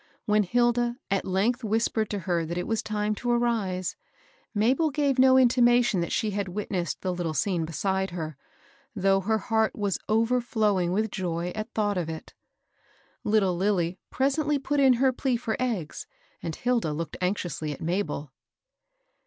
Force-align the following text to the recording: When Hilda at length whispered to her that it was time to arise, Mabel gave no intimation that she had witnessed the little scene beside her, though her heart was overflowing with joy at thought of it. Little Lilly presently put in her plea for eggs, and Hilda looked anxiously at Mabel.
When 0.25 0.41
Hilda 0.41 0.97
at 1.11 1.25
length 1.27 1.63
whispered 1.63 2.09
to 2.09 2.19
her 2.21 2.43
that 2.43 2.57
it 2.57 2.65
was 2.65 2.81
time 2.81 3.13
to 3.13 3.29
arise, 3.29 3.95
Mabel 4.51 4.89
gave 4.89 5.19
no 5.19 5.37
intimation 5.37 6.01
that 6.01 6.11
she 6.11 6.31
had 6.31 6.47
witnessed 6.47 7.01
the 7.01 7.13
little 7.13 7.35
scene 7.35 7.65
beside 7.65 8.09
her, 8.09 8.35
though 8.95 9.21
her 9.21 9.37
heart 9.37 9.75
was 9.75 9.99
overflowing 10.09 10.91
with 10.91 11.11
joy 11.11 11.49
at 11.53 11.71
thought 11.75 11.99
of 11.99 12.09
it. 12.09 12.33
Little 13.23 13.55
Lilly 13.55 13.99
presently 14.09 14.57
put 14.57 14.79
in 14.79 14.93
her 14.93 15.13
plea 15.13 15.37
for 15.37 15.55
eggs, 15.59 16.07
and 16.41 16.55
Hilda 16.55 16.93
looked 16.93 17.15
anxiously 17.21 17.71
at 17.71 17.79
Mabel. 17.79 18.31